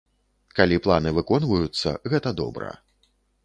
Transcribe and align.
Калі 0.59 0.79
планы 0.87 1.11
выконваюцца, 1.19 1.95
гэта 2.15 2.35
добра. 2.41 2.75